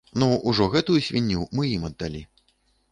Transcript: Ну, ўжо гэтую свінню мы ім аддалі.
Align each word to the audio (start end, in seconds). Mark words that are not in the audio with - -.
Ну, 0.21 0.29
ўжо 0.51 0.69
гэтую 0.77 0.97
свінню 1.09 1.47
мы 1.59 1.71
ім 1.77 1.87
аддалі. 1.93 2.21